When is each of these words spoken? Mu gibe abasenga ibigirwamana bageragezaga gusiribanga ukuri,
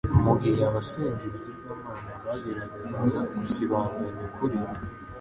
Mu 0.23 0.33
gibe 0.41 0.61
abasenga 0.69 1.21
ibigirwamana 1.27 2.11
bageragezaga 2.25 3.19
gusiribanga 3.39 4.01
ukuri, 4.27 4.57